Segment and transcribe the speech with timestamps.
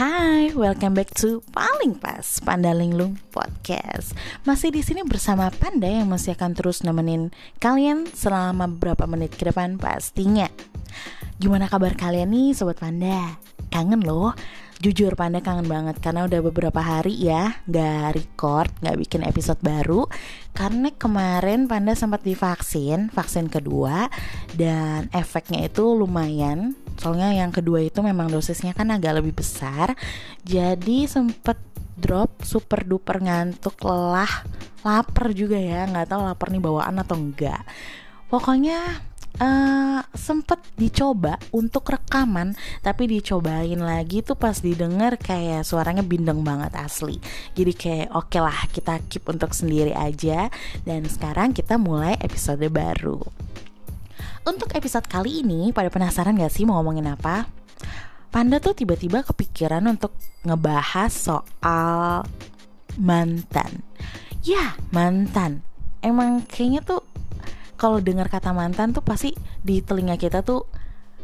[0.00, 4.16] Hai, welcome back to Paling Pas Panda Linglung Podcast.
[4.48, 7.28] Masih di sini bersama Panda yang masih akan terus nemenin
[7.60, 10.48] kalian selama beberapa menit ke depan pastinya.
[11.40, 13.40] Gimana kabar kalian nih sobat Panda?
[13.72, 14.36] Kangen loh.
[14.76, 20.04] Jujur Panda kangen banget karena udah beberapa hari ya gak record, gak bikin episode baru.
[20.52, 24.12] Karena kemarin Panda sempat divaksin, vaksin kedua
[24.52, 26.76] Dan efeknya itu lumayan.
[27.00, 29.96] Soalnya yang kedua itu memang dosisnya kan agak lebih besar.
[30.44, 31.56] Jadi sempet
[31.96, 34.44] drop super duper ngantuk lelah
[34.84, 35.88] lapar juga ya.
[35.88, 37.64] Nggak tahu lapar nih bawaan atau enggak
[38.30, 39.02] pokoknya
[39.38, 46.74] uh, sempet dicoba untuk rekaman tapi dicobain lagi tuh pas didengar kayak suaranya bindeng banget
[46.74, 47.22] asli
[47.54, 50.50] jadi kayak oke okay lah kita keep untuk sendiri aja
[50.82, 53.22] dan sekarang kita mulai episode baru
[54.40, 57.44] untuk episode kali ini, pada penasaran gak sih mau ngomongin apa?
[58.32, 60.16] Panda tuh tiba-tiba kepikiran untuk
[60.48, 62.24] ngebahas soal
[62.96, 63.84] mantan.
[64.40, 65.60] Ya, mantan.
[66.00, 66.99] Emang kayaknya tuh
[67.80, 69.32] kalau dengar kata mantan tuh pasti
[69.64, 70.68] di telinga kita tuh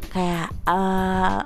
[0.09, 1.45] kayak uh,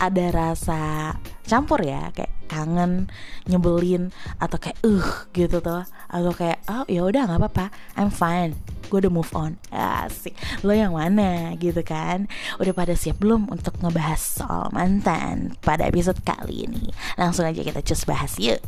[0.00, 1.12] ada rasa
[1.44, 3.12] campur ya kayak kangen
[3.44, 4.08] nyebelin
[4.40, 7.66] atau kayak uh gitu tuh atau kayak oh ya udah nggak apa-apa
[8.00, 8.56] I'm fine
[8.90, 9.54] gue udah move on.
[9.70, 10.34] Asik.
[10.66, 11.54] Lo yang mana?
[11.54, 12.26] Gitu kan?
[12.58, 16.90] Udah pada siap belum untuk ngebahas soal mantan pada episode kali ini?
[17.14, 18.58] Langsung aja kita cus bahas yuk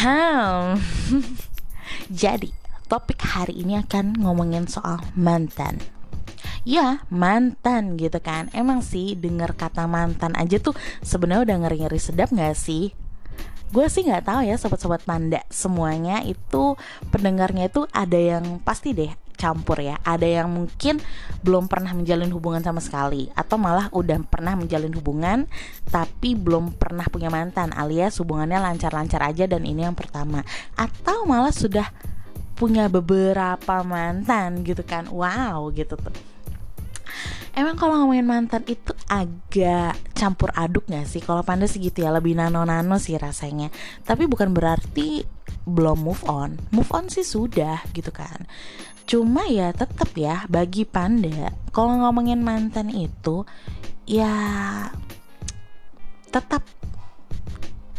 [0.00, 0.80] Hmm.
[2.24, 2.48] Jadi,
[2.88, 5.76] topik hari ini akan ngomongin soal mantan.
[6.64, 8.48] Ya, mantan gitu kan.
[8.56, 10.72] Emang sih denger kata mantan aja tuh
[11.04, 12.96] sebenarnya udah ngeri-ngeri sedap gak sih?
[13.70, 16.74] Gue sih nggak tahu ya sobat-sobat panda semuanya itu
[17.12, 19.96] pendengarnya itu ada yang pasti deh campur ya.
[20.04, 21.00] Ada yang mungkin
[21.40, 25.48] belum pernah menjalin hubungan sama sekali atau malah udah pernah menjalin hubungan
[25.88, 30.44] tapi belum pernah punya mantan alias hubungannya lancar-lancar aja dan ini yang pertama.
[30.76, 31.88] Atau malah sudah
[32.60, 36.12] punya beberapa mantan gitu kan wow gitu tuh
[37.50, 41.18] Emang kalau ngomongin mantan itu agak campur aduk gak sih?
[41.18, 43.74] Kalau panda sih gitu ya, lebih nano-nano sih rasanya
[44.06, 45.26] Tapi bukan berarti
[45.64, 46.58] belum move on.
[46.74, 48.48] Move on sih sudah gitu kan.
[49.04, 53.42] Cuma ya tetap ya bagi panda Kalau ngomongin mantan itu
[54.10, 54.34] Ya
[56.34, 56.66] tetap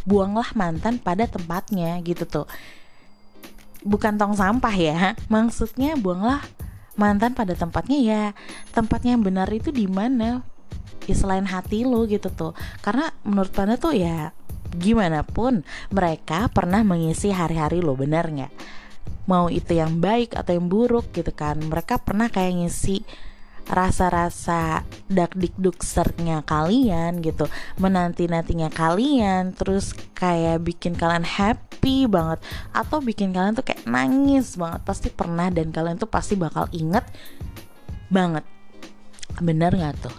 [0.04, 2.48] buanglah mantan pada tempatnya gitu tuh.
[3.88, 6.44] Bukan tong sampah ya maksudnya buanglah
[7.00, 8.24] mantan pada tempatnya ya.
[8.76, 10.44] Tempatnya yang benar itu di mana?
[11.08, 12.52] Ya selain hati lo gitu tuh.
[12.84, 14.36] Karena menurut panda tuh ya
[14.78, 18.54] gimana pun mereka pernah mengisi hari-hari lo benar nggak?
[19.28, 23.04] Mau itu yang baik atau yang buruk gitu kan mereka pernah kayak ngisi
[23.72, 27.46] rasa-rasa dak dikduksernya kalian gitu
[27.78, 32.42] menanti nantinya kalian terus kayak bikin kalian happy banget
[32.74, 37.06] atau bikin kalian tuh kayak nangis banget pasti pernah dan kalian tuh pasti bakal inget
[38.12, 38.44] banget.
[39.40, 40.16] Bener nggak tuh?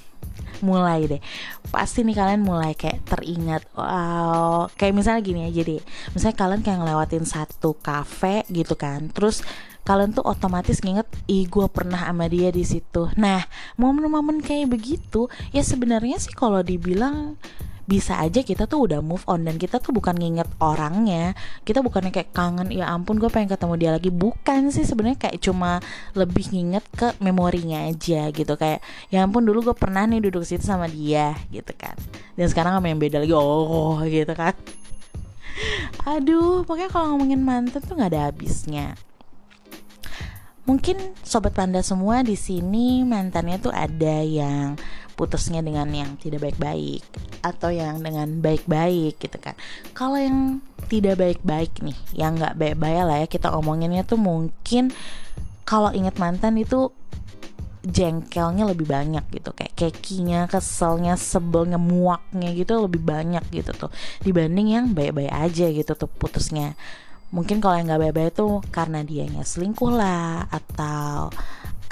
[0.66, 1.22] Mulai deh
[1.68, 4.68] pasti nih kalian mulai kayak teringat wow.
[4.74, 5.82] Kayak misalnya gini aja deh
[6.16, 9.44] misalnya kalian kayak ngelewatin satu cafe gitu kan terus
[9.88, 13.08] kalian tuh otomatis nginget ih gue pernah sama dia di situ.
[13.16, 13.48] Nah
[13.80, 17.40] momen-momen kayak begitu ya sebenarnya sih kalau dibilang
[17.88, 21.32] bisa aja kita tuh udah move on dan kita tuh bukan nginget orangnya.
[21.64, 24.12] Kita bukannya kayak kangen ya ampun gue pengen ketemu dia lagi.
[24.12, 25.80] Bukan sih sebenarnya kayak cuma
[26.12, 28.52] lebih nginget ke memorinya aja gitu.
[28.60, 31.96] Kayak ya ampun dulu gue pernah nih duduk situ sama dia gitu kan.
[32.36, 34.52] Dan sekarang sama yang beda lagi oh gitu kan.
[36.04, 39.00] Aduh pokoknya kalau ngomongin mantan tuh nggak ada habisnya.
[40.68, 44.76] Mungkin sobat panda semua di sini mantannya tuh ada yang
[45.18, 47.02] putusnya dengan yang tidak baik-baik
[47.42, 49.58] atau yang dengan baik-baik gitu kan.
[49.90, 54.94] Kalau yang tidak baik-baik nih, yang nggak baik-baik lah ya kita omonginnya tuh mungkin
[55.66, 56.94] kalau inget mantan itu
[57.88, 63.90] jengkelnya lebih banyak gitu kayak kekinya, keselnya, sebelnya, muaknya gitu lebih banyak gitu tuh
[64.22, 66.74] dibanding yang baik-baik aja gitu tuh putusnya
[67.28, 71.28] mungkin kalau yang nggak baik-baik tuh karena dianya selingkuh lah atau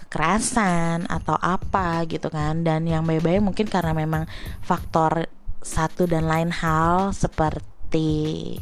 [0.07, 4.25] kekerasan atau apa gitu kan dan yang baik-baik mungkin karena memang
[4.63, 5.27] faktor
[5.67, 8.57] satu dan lain hal seperti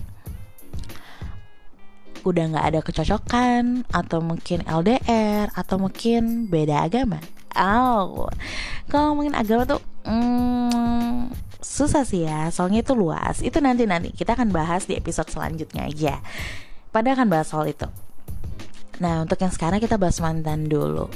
[2.24, 7.20] udah nggak ada kecocokan atau mungkin LDR atau mungkin beda agama.
[7.54, 8.26] Oh,
[8.88, 11.30] kalau ngomongin agama tuh hmm,
[11.60, 13.44] susah sih ya, soalnya itu luas.
[13.44, 16.18] Itu nanti nanti kita akan bahas di episode selanjutnya aja.
[16.90, 17.86] Pada akan bahas soal itu.
[18.98, 21.06] Nah, untuk yang sekarang kita bahas mantan dulu.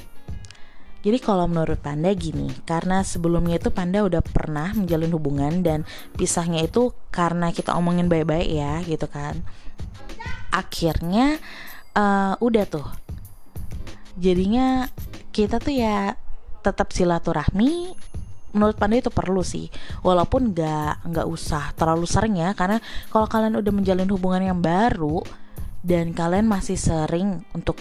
[0.98, 5.86] Jadi kalau menurut Panda gini, karena sebelumnya itu Panda udah pernah menjalin hubungan dan
[6.18, 9.38] pisahnya itu karena kita omongin baik-baik ya gitu kan.
[10.50, 11.38] Akhirnya
[11.94, 12.88] uh, udah tuh.
[14.18, 14.90] Jadinya
[15.30, 16.18] kita tuh ya
[16.66, 17.94] tetap silaturahmi
[18.50, 19.68] menurut Panda itu perlu sih
[20.02, 22.80] walaupun nggak nggak usah terlalu sering ya karena
[23.12, 25.20] kalau kalian udah menjalin hubungan yang baru
[25.84, 27.78] dan kalian masih sering untuk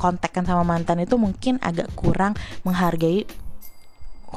[0.00, 2.32] kontakkan sama mantan itu mungkin agak kurang
[2.64, 3.28] menghargai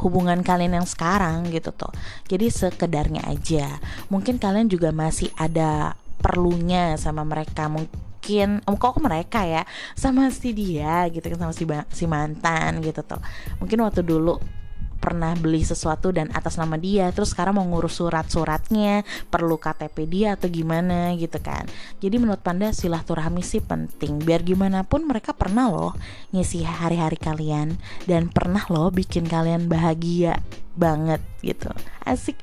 [0.03, 1.93] hubungan kalian yang sekarang gitu tuh
[2.27, 3.79] jadi sekedarnya aja.
[4.11, 7.71] Mungkin kalian juga masih ada perlunya sama mereka.
[7.71, 9.63] Mungkin oh, kok mereka ya?
[9.95, 11.63] Sama si dia gitu kan sama si
[11.95, 13.21] si mantan gitu tuh
[13.63, 14.62] mungkin waktu dulu
[15.03, 20.39] pernah beli sesuatu dan atas nama dia terus sekarang mau ngurus surat-suratnya perlu KTP dia
[20.39, 21.67] atau gimana gitu kan.
[21.99, 24.23] Jadi menurut Panda silaturahmi sih penting.
[24.23, 25.91] Biar gimana pun mereka pernah loh
[26.31, 27.75] ngisi hari-hari kalian
[28.07, 30.39] dan pernah loh bikin kalian bahagia
[30.79, 31.67] banget gitu.
[32.07, 32.39] Asik.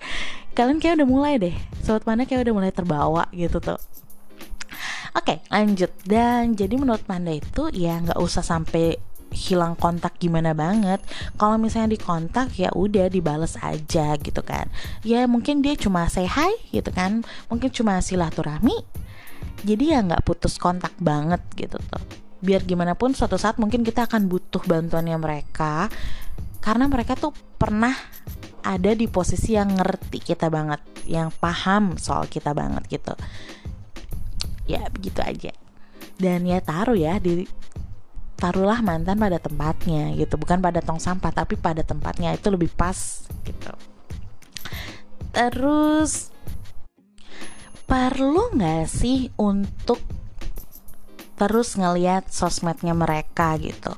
[0.53, 1.57] Kalian kayak udah mulai deh.
[1.81, 3.81] Sobat Panda kayak udah mulai terbawa gitu tuh.
[5.17, 5.91] Oke lanjut.
[6.05, 11.00] Dan jadi menurut Panda itu ya nggak usah sampai hilang kontak gimana banget.
[11.38, 14.67] Kalau misalnya di kontak ya udah dibales aja gitu kan.
[15.06, 17.23] Ya mungkin dia cuma say hi gitu kan.
[17.49, 18.85] Mungkin cuma silaturahmi.
[19.65, 22.03] Jadi ya nggak putus kontak banget gitu tuh.
[22.41, 25.88] Biar gimana pun suatu saat mungkin kita akan butuh bantuannya mereka.
[26.61, 27.93] Karena mereka tuh pernah
[28.61, 30.81] ada di posisi yang ngerti kita banget.
[31.09, 33.15] Yang paham soal kita banget gitu.
[34.69, 35.53] Ya begitu aja.
[36.21, 37.49] Dan ya taruh ya di
[38.41, 40.41] taruhlah mantan pada tempatnya gitu.
[40.41, 42.33] Bukan pada tong sampah tapi pada tempatnya.
[42.33, 43.73] Itu lebih pas gitu.
[45.31, 46.33] Terus
[47.85, 50.01] perlu nggak sih untuk
[51.37, 53.93] terus ngeliat sosmednya mereka gitu?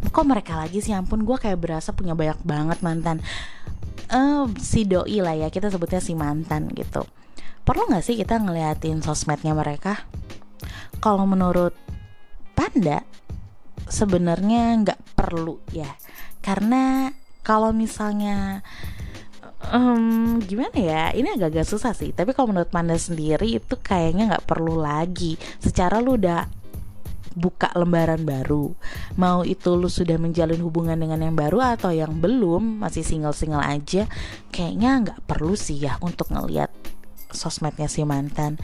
[0.00, 0.96] Kok mereka lagi sih?
[0.96, 3.20] Ampun gue kayak berasa punya banyak banget mantan.
[4.10, 7.06] Uh, si doi lah ya kita sebutnya si mantan gitu.
[7.62, 10.02] Perlu nggak sih kita ngeliatin sosmednya mereka?
[10.98, 11.76] Kalau menurut
[12.58, 13.06] panda
[13.90, 15.90] sebenarnya nggak perlu ya.
[16.40, 17.12] Karena
[17.44, 18.64] kalau misalnya
[19.68, 22.14] um, gimana ya ini agak-agak susah sih.
[22.14, 25.36] Tapi kalau menurut Panda sendiri itu kayaknya nggak perlu lagi.
[25.60, 26.60] Secara lu udah
[27.30, 28.74] buka lembaran baru
[29.14, 34.10] mau itu lu sudah menjalin hubungan dengan yang baru atau yang belum masih single-single aja
[34.50, 36.74] kayaknya nggak perlu sih ya untuk ngelihat
[37.30, 38.58] sosmednya si mantan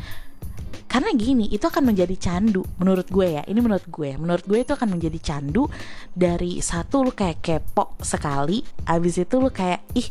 [0.97, 3.45] karena gini itu akan menjadi candu menurut gue ya.
[3.45, 5.69] Ini menurut gue menurut gue itu akan menjadi candu
[6.17, 10.09] dari satu lu kayak kepo sekali abis itu lu kayak ih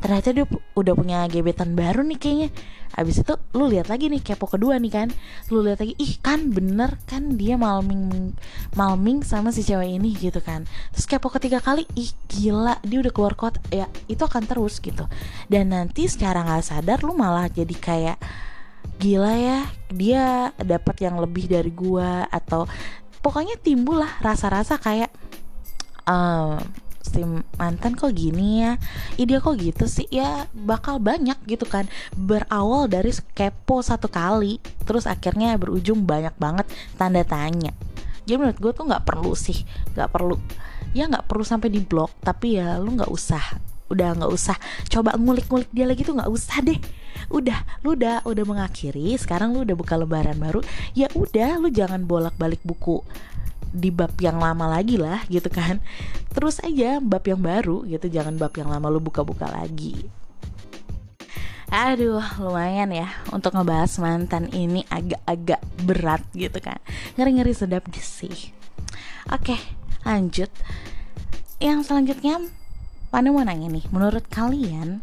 [0.00, 2.48] ternyata dia udah punya gebetan baru nih kayaknya.
[2.96, 5.12] Abis itu lu lihat lagi nih kepo kedua nih kan
[5.52, 8.32] lu lihat lagi ih kan bener kan dia malming
[8.72, 10.64] malming sama si cewek ini gitu kan.
[10.96, 15.04] Terus kepo ketiga kali ih gila dia udah keluar kota ya itu akan terus gitu.
[15.44, 18.16] Dan nanti secara nggak sadar lu malah jadi kayak
[18.96, 19.60] gila ya
[19.92, 22.64] dia dapat yang lebih dari gua atau
[23.20, 25.10] pokoknya timbul lah rasa-rasa kayak
[26.06, 26.62] um,
[27.06, 27.22] si
[27.56, 28.78] mantan kok gini ya?
[29.14, 30.10] Ide kok gitu sih?
[30.10, 31.86] Ya bakal banyak gitu kan.
[32.14, 36.66] Berawal dari kepo satu kali terus akhirnya berujung banyak banget
[36.98, 37.70] tanda tanya.
[38.26, 39.62] Jadi menurut gue tuh nggak perlu sih
[39.94, 40.36] nggak perlu.
[40.94, 44.56] Ya nggak perlu sampai di blok tapi ya lu nggak usah udah nggak usah
[44.90, 46.78] coba ngulik-ngulik dia lagi tuh nggak usah deh.
[47.26, 50.62] Udah lu udah udah mengakhiri sekarang lu udah buka lebaran baru
[50.94, 53.02] ya udah lu jangan bolak-balik buku
[53.76, 55.82] di bab yang lama lagi lah gitu kan.
[56.30, 60.06] Terus aja bab yang baru gitu jangan bab yang lama lu buka-buka lagi.
[61.66, 66.78] Aduh lumayan ya untuk ngebahas mantan ini agak-agak berat gitu kan.
[67.18, 68.54] Ngeri-ngeri sedap sih.
[69.34, 69.58] Oke
[70.06, 70.48] lanjut.
[71.58, 72.38] Yang selanjutnya
[73.06, 75.00] Panda mau nanya nih, menurut kalian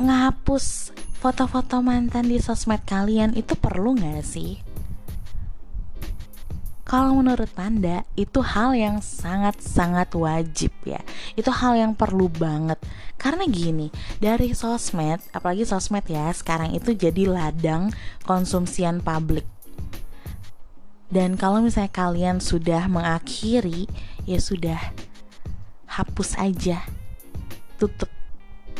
[0.00, 4.56] ngapus foto-foto mantan di sosmed kalian itu perlu nggak sih?
[6.90, 10.98] Kalau menurut Panda itu hal yang sangat-sangat wajib ya.
[11.38, 12.82] Itu hal yang perlu banget.
[13.14, 17.94] Karena gini, dari sosmed, apalagi sosmed ya Sekarang itu jadi ladang
[18.26, 19.46] konsumsian publik.
[21.06, 23.86] Dan kalau misalnya kalian sudah mengakhiri
[24.26, 24.90] Ya sudah,
[25.90, 26.86] hapus aja.
[27.76, 28.08] Tutup.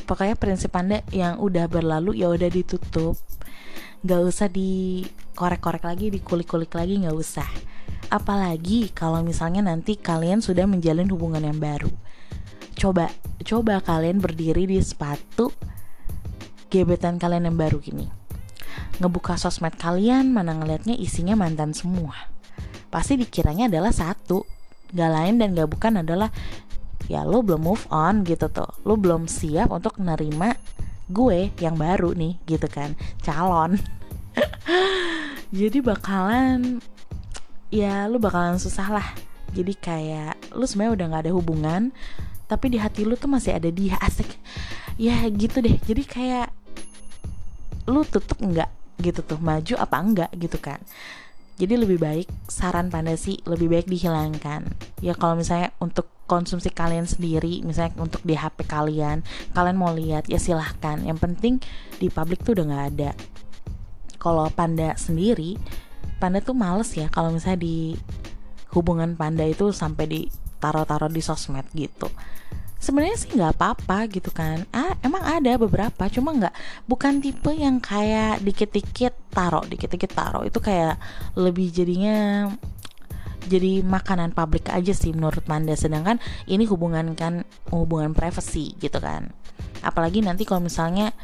[0.07, 3.19] Pokoknya prinsip anda yang udah berlalu ya udah ditutup.
[4.07, 7.47] Nggak usah dikorek-korek lagi dikulik-kulik lagi nggak usah.
[8.11, 11.91] Apalagi kalau misalnya nanti kalian sudah menjalin hubungan yang baru.
[12.79, 13.11] Coba
[13.43, 15.53] coba kalian berdiri di sepatu
[16.71, 18.21] gebetan kalian yang baru gini
[19.01, 22.29] ngebuka sosmed kalian mana ngelihatnya isinya mantan semua.
[22.93, 24.45] Pasti dikiranya adalah satu.
[24.91, 26.29] Gak lain dan gak bukan adalah
[27.11, 28.71] ya lo belum move on gitu tuh.
[28.87, 30.55] Lo belum siap untuk nerima
[31.11, 32.95] gue yang baru nih gitu kan.
[33.27, 33.75] Calon.
[35.59, 36.79] Jadi bakalan
[37.75, 39.09] ya lo bakalan susah lah.
[39.51, 41.83] Jadi kayak lu sebenarnya udah nggak ada hubungan
[42.47, 44.31] tapi di hati lu tuh masih ada dia asik.
[44.95, 45.83] Ya gitu deh.
[45.83, 46.55] Jadi kayak
[47.91, 48.71] lu tutup enggak
[49.03, 50.79] gitu tuh maju apa enggak gitu kan.
[51.59, 54.71] Jadi lebih baik saran pada sih lebih baik dihilangkan.
[55.03, 60.31] Ya kalau misalnya untuk konsumsi kalian sendiri misalnya untuk di HP kalian kalian mau lihat
[60.31, 61.03] ya silahkan.
[61.03, 61.55] Yang penting
[61.99, 63.11] di publik tuh udah nggak ada.
[64.23, 65.59] Kalau panda sendiri
[66.23, 67.99] panda tuh males ya kalau misalnya di
[68.77, 72.07] hubungan panda itu sampai ditaruh-taruh di sosmed gitu.
[72.81, 74.65] Sebenarnya sih nggak apa-apa gitu kan.
[74.71, 76.55] Ah emang ada beberapa cuma nggak
[76.87, 80.47] bukan tipe yang kayak dikit-dikit taruh dikit-dikit taruh.
[80.47, 80.97] Itu kayak
[81.35, 82.49] lebih jadinya
[83.47, 89.33] jadi makanan publik aja sih menurut Panda sedangkan ini hubungan kan hubungan privacy gitu kan.
[89.81, 91.15] Apalagi nanti kalau misalnya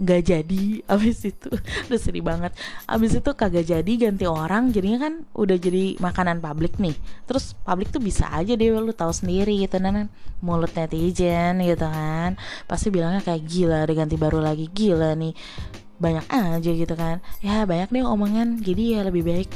[0.00, 0.62] nggak jadi
[0.92, 1.52] abis itu
[1.86, 2.56] udah sedih banget.
[2.88, 6.96] Abis itu kagak jadi ganti orang jadinya kan udah jadi makanan publik nih.
[7.28, 10.08] Terus publik tuh bisa aja deh lu tahu sendiri gitu kan
[10.40, 12.40] mulut netizen gitu kan.
[12.64, 15.36] Pasti bilangnya kayak gila ada ganti baru lagi gila nih.
[16.00, 17.20] Banyak aja gitu kan.
[17.44, 18.64] Ya banyak deh omongan.
[18.64, 19.52] Jadi ya lebih baik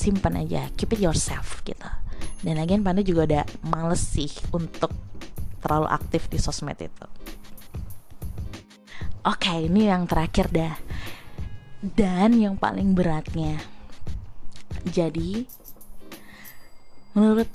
[0.00, 1.88] simpan aja keep it yourself gitu
[2.40, 4.88] dan lagian Panda juga udah males sih untuk
[5.60, 7.06] terlalu aktif di sosmed itu
[9.20, 10.80] Oke, ini yang terakhir dah.
[11.84, 13.60] Dan yang paling beratnya.
[14.88, 15.44] Jadi,
[17.12, 17.48] menurut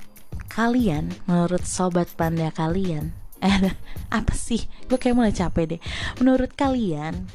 [0.46, 3.10] kalian, menurut sobat panda kalian,
[3.42, 3.74] eh
[4.14, 4.62] apa sih?
[4.86, 5.80] Gue kayak mulai capek deh.
[6.22, 7.26] Menurut kalian,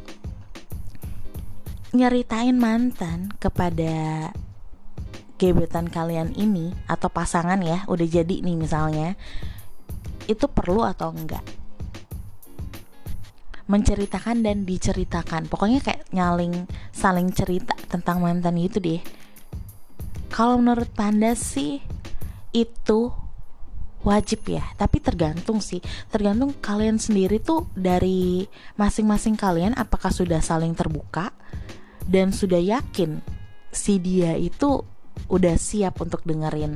[1.91, 4.31] nyeritain mantan kepada
[5.41, 9.17] gebetan kalian ini atau pasangan ya, udah jadi nih misalnya,
[10.29, 11.41] itu perlu atau enggak?
[13.71, 15.47] menceritakan dan diceritakan.
[15.47, 18.99] Pokoknya kayak nyaling saling cerita tentang mantan itu deh.
[20.27, 21.79] Kalau menurut panda sih
[22.51, 23.11] itu
[24.03, 24.67] wajib ya.
[24.75, 25.79] Tapi tergantung sih.
[26.11, 28.43] Tergantung kalian sendiri tuh dari
[28.75, 31.31] masing-masing kalian apakah sudah saling terbuka
[32.03, 33.23] dan sudah yakin
[33.71, 34.83] si dia itu
[35.31, 36.75] udah siap untuk dengerin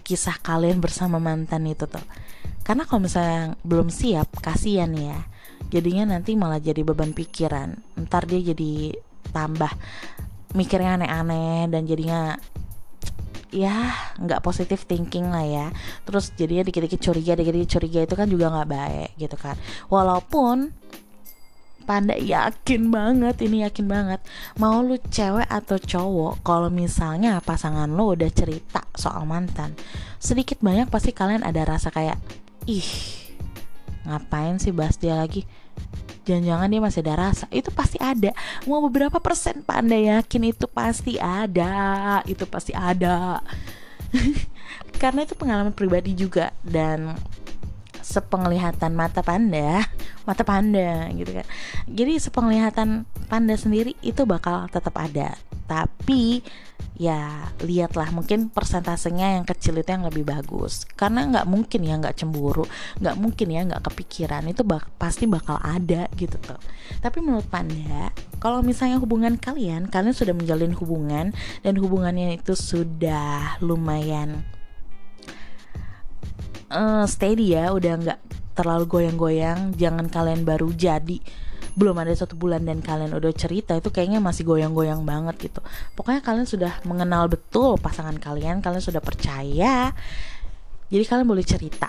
[0.00, 2.02] kisah kalian bersama mantan itu tuh.
[2.64, 5.28] Karena kalau misalnya belum siap kasihan ya.
[5.70, 7.76] Jadinya nanti malah jadi beban pikiran.
[8.08, 8.96] Ntar dia jadi
[9.30, 9.70] tambah
[10.56, 12.34] mikirnya aneh-aneh dan jadinya
[13.50, 15.66] ya nggak positif thinking lah ya.
[16.08, 19.54] Terus jadinya dikit-dikit curiga dikit-dikit curiga itu kan juga nggak baik gitu kan.
[19.86, 20.74] Walaupun
[21.90, 24.22] panda yakin banget ini yakin banget.
[24.62, 29.74] Mau lu cewek atau cowok kalau misalnya pasangan lo udah cerita soal mantan
[30.20, 32.20] sedikit banyak pasti kalian ada rasa kayak
[32.68, 32.84] ih
[34.04, 35.48] ngapain sih bahas dia lagi?
[36.28, 37.44] Jangan-jangan dia masih ada rasa.
[37.50, 38.30] Itu pasti ada.
[38.68, 42.20] Mau beberapa persen panda yakin itu pasti ada.
[42.28, 43.40] Itu pasti ada.
[45.02, 47.16] Karena itu pengalaman pribadi juga dan
[48.10, 49.86] sepenglihatan mata panda
[50.26, 51.46] mata panda gitu kan.
[51.86, 55.38] Jadi sepenglihatan panda sendiri itu bakal tetap ada.
[55.70, 56.42] Tapi
[57.00, 60.84] ya lihatlah mungkin persentasenya yang kecil itu yang lebih bagus.
[60.98, 62.66] Karena nggak mungkin ya nggak cemburu
[62.98, 66.60] nggak mungkin ya nggak kepikiran itu bak pasti bakal ada gitu tuh.
[66.98, 68.10] Tapi menurut panda
[68.42, 74.44] kalau misalnya hubungan kalian kalian sudah menjalin hubungan dan hubungannya itu sudah lumayan
[76.70, 78.20] uh, steady ya udah nggak
[78.54, 81.18] terlalu goyang-goyang jangan kalian baru jadi.
[81.74, 85.60] Belum ada satu bulan dan kalian udah cerita itu kayaknya masih goyang-goyang banget gitu.
[85.94, 89.94] Pokoknya kalian sudah mengenal betul pasangan kalian kalian sudah percaya.
[90.90, 91.88] Jadi kalian boleh cerita.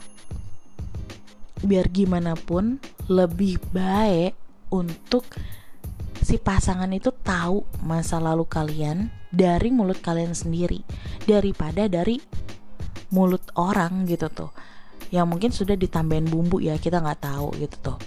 [1.62, 2.78] Biar gimana pun
[3.10, 4.38] lebih baik
[4.70, 5.26] untuk
[6.22, 10.86] si pasangan itu tahu masa lalu kalian dari mulut kalian sendiri
[11.26, 12.22] daripada dari
[13.12, 14.52] mulut orang gitu tuh
[15.12, 18.00] yang mungkin sudah ditambahin bumbu ya kita nggak tahu gitu tuh.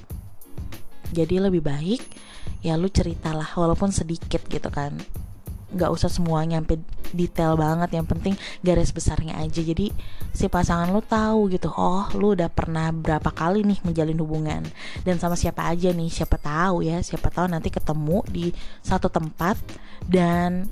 [1.13, 2.03] Jadi lebih baik
[2.65, 4.97] ya lu ceritalah walaupun sedikit gitu kan.
[5.71, 6.81] Nggak usah semuanya sampai
[7.15, 8.35] detail banget yang penting
[8.65, 9.61] garis besarnya aja.
[9.61, 9.93] Jadi
[10.33, 14.63] si pasangan lu tahu gitu oh lu udah pernah berapa kali nih menjalin hubungan.
[15.05, 18.49] Dan sama siapa aja nih siapa tahu ya siapa tahu nanti ketemu di
[18.81, 19.61] satu tempat.
[20.09, 20.65] Dan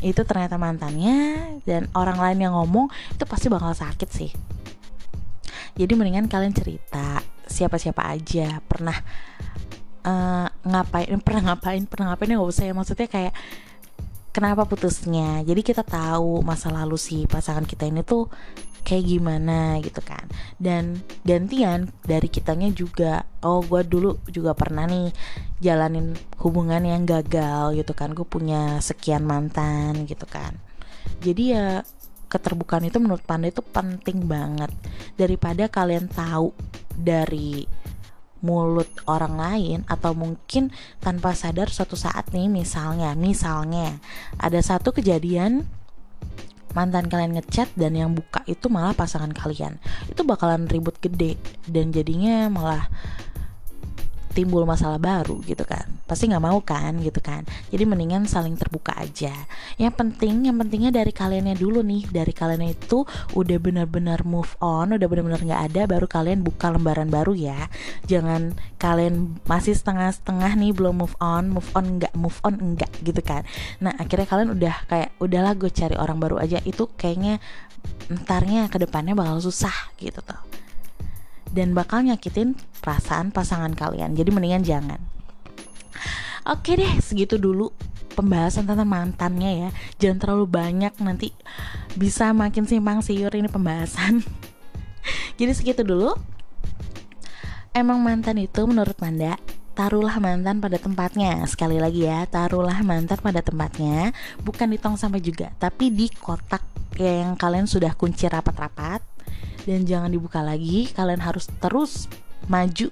[0.00, 4.32] itu ternyata mantannya dan orang lain yang ngomong itu pasti bakal sakit sih
[5.80, 8.60] jadi mendingan kalian cerita siapa-siapa aja.
[8.60, 9.00] Pernah
[10.04, 12.76] uh, ngapain pernah ngapain pernah ngapain nggak usah ya.
[12.76, 13.34] Maksudnya kayak
[14.36, 15.40] kenapa putusnya?
[15.40, 18.28] Jadi kita tahu masa lalu si pasangan kita ini tuh
[18.84, 20.28] kayak gimana gitu kan.
[20.60, 25.16] Dan gantian dari kitanya juga oh gue dulu juga pernah nih
[25.64, 26.12] jalanin
[26.44, 28.12] hubungan yang gagal gitu kan.
[28.12, 30.60] Gue punya sekian mantan gitu kan.
[31.24, 31.80] Jadi ya
[32.30, 34.70] keterbukaan itu menurut Panda itu penting banget.
[35.18, 36.54] Daripada kalian tahu
[36.94, 37.66] dari
[38.40, 44.00] mulut orang lain atau mungkin tanpa sadar suatu saat nih misalnya misalnya
[44.40, 45.68] ada satu kejadian
[46.72, 49.76] mantan kalian ngechat dan yang buka itu malah pasangan kalian.
[50.06, 52.86] Itu bakalan ribut gede dan jadinya malah
[54.30, 55.86] timbul masalah baru gitu kan.
[56.06, 57.42] Pasti nggak mau kan gitu kan.
[57.68, 59.34] Jadi mendingan saling terbuka aja.
[59.76, 62.06] Yang penting yang pentingnya dari kaliannya dulu nih.
[62.10, 63.02] Dari kalian itu
[63.34, 67.66] udah benar-benar move on udah benar-benar nggak ada baru kalian buka lembaran baru ya.
[68.06, 73.20] Jangan kalian masih setengah-setengah nih belum move on move on nggak move on enggak gitu
[73.20, 73.42] kan.
[73.82, 76.62] Nah akhirnya kalian udah kayak udahlah gue cari orang baru aja.
[76.62, 77.42] Itu kayaknya
[78.10, 80.40] entarnya ke depannya bakal susah gitu tuh
[81.50, 84.14] dan bakal nyakitin perasaan pasangan kalian.
[84.14, 85.00] Jadi mendingan jangan.
[86.48, 87.70] Oke deh, segitu dulu
[88.16, 89.70] pembahasan tentang mantannya ya.
[90.00, 91.34] Jangan terlalu banyak nanti
[91.94, 94.24] bisa makin simpang siur ini pembahasan.
[95.38, 96.16] Jadi segitu dulu.
[97.70, 99.38] Emang mantan itu menurut Manda
[99.80, 105.22] taruhlah mantan pada tempatnya sekali lagi ya taruhlah mantan pada tempatnya bukan di tong sampah
[105.22, 106.60] juga tapi di kotak
[107.00, 109.00] yang kalian sudah kunci rapat-rapat
[109.70, 112.10] dan jangan dibuka lagi kalian harus terus
[112.50, 112.90] maju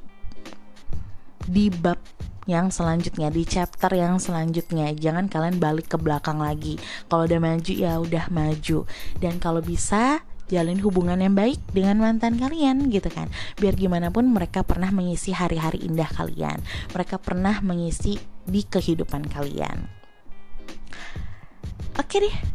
[1.51, 1.99] di bab
[2.47, 4.95] yang selanjutnya di chapter yang selanjutnya.
[4.97, 6.81] Jangan kalian balik ke belakang lagi.
[7.11, 8.89] Kalau udah maju ya udah maju.
[9.21, 13.29] Dan kalau bisa jalin hubungan yang baik dengan mantan kalian gitu kan.
[13.61, 16.65] Biar gimana pun mereka pernah mengisi hari-hari indah kalian.
[16.97, 18.17] Mereka pernah mengisi
[18.49, 19.85] di kehidupan kalian.
[22.01, 22.48] Oke deh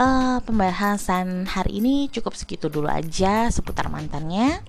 [0.00, 4.60] uh, pembahasan hari ini cukup segitu dulu aja seputar mantannya.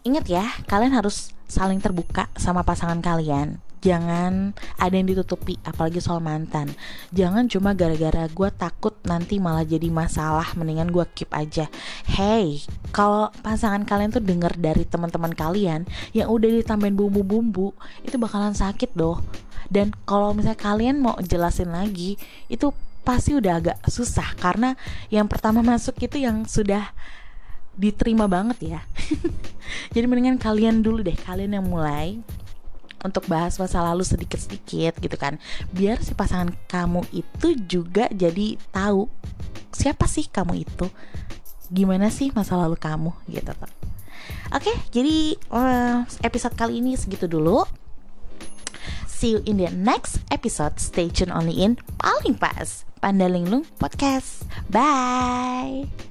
[0.00, 3.60] Ingat ya, kalian harus saling terbuka sama pasangan kalian.
[3.80, 6.68] Jangan ada yang ditutupi, apalagi soal mantan.
[7.16, 11.64] Jangan cuma gara-gara gue takut nanti malah jadi masalah, mendingan gue keep aja.
[12.04, 12.60] Hey,
[12.92, 17.72] kalau pasangan kalian tuh denger dari teman-teman kalian yang udah ditambahin bumbu-bumbu,
[18.04, 19.24] itu bakalan sakit doh.
[19.72, 22.20] Dan kalau misalnya kalian mau jelasin lagi,
[22.52, 24.76] itu pasti udah agak susah karena
[25.08, 26.92] yang pertama masuk itu yang sudah
[27.80, 28.80] diterima banget ya.
[29.94, 32.20] Jadi mendingan kalian dulu deh, kalian yang mulai
[33.00, 35.40] untuk bahas masa lalu sedikit-sedikit gitu kan.
[35.72, 39.08] Biar si pasangan kamu itu juga jadi tahu
[39.72, 40.86] siapa sih kamu itu.
[41.72, 43.52] Gimana sih masa lalu kamu gitu.
[44.50, 47.64] Oke, jadi uh, episode kali ini segitu dulu.
[49.20, 50.80] See you in the next episode.
[50.80, 52.88] Stay tune only in Paling Pas.
[53.04, 54.48] Pandalinglung Podcast.
[54.72, 56.09] Bye.